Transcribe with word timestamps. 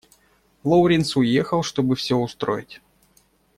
Лоуренс 0.63 1.15
уехал, 1.15 1.61
чтобы 1.61 1.95
все 1.95 2.17
устроить. 2.17 2.81